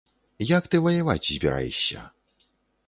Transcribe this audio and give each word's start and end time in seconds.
Як 0.57 0.63
ты 0.75 0.81
ваяваць 0.85 1.29
збіраешся?! 1.31 2.09